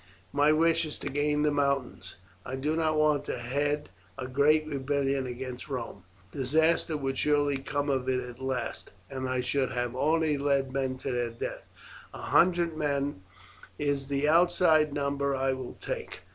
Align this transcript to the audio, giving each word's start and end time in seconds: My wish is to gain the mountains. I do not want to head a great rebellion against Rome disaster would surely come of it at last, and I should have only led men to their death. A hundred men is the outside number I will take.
My 0.33 0.51
wish 0.51 0.83
is 0.85 0.97
to 0.97 1.11
gain 1.11 1.43
the 1.43 1.51
mountains. 1.51 2.15
I 2.43 2.55
do 2.55 2.75
not 2.75 2.97
want 2.97 3.23
to 3.25 3.37
head 3.37 3.89
a 4.17 4.27
great 4.27 4.65
rebellion 4.65 5.27
against 5.27 5.69
Rome 5.69 6.05
disaster 6.31 6.97
would 6.97 7.19
surely 7.19 7.59
come 7.59 7.87
of 7.87 8.09
it 8.09 8.19
at 8.19 8.41
last, 8.41 8.89
and 9.11 9.29
I 9.29 9.41
should 9.41 9.71
have 9.73 9.95
only 9.95 10.39
led 10.39 10.73
men 10.73 10.97
to 10.97 11.11
their 11.11 11.29
death. 11.29 11.67
A 12.15 12.21
hundred 12.23 12.75
men 12.75 13.21
is 13.77 14.07
the 14.07 14.27
outside 14.27 14.91
number 14.91 15.35
I 15.35 15.53
will 15.53 15.77
take. 15.79 16.21